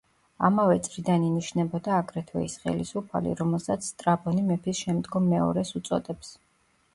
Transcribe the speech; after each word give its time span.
ამავე 0.47 0.77
წრიდან 0.85 1.25
ინიშნებოდა 1.27 1.91
აგრეთვე 2.03 2.45
ის 2.45 2.55
ხელისუფალი, 2.63 3.35
რომელსაც 3.43 3.91
სტრაბონი 3.91 4.47
„მეფის 4.49 4.83
შემდგომ 4.87 5.29
მეორეს“ 5.35 5.77
უწოდებს. 5.83 6.35